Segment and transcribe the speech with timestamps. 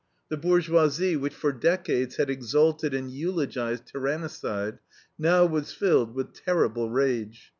[0.29, 4.79] The bourgeoisie, which for decades had exalted and eulogized tyrannicide,
[5.19, 7.49] now was filled with terrible rage.